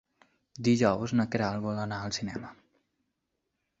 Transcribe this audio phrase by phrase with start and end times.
[0.67, 2.51] Dijous na Queralt vol anar al cinema.